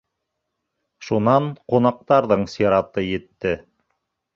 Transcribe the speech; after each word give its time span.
Шунан 1.09 1.51
ҡунаҡтарҙың 1.75 2.49
сираты 2.57 3.09
етте. 3.15 3.59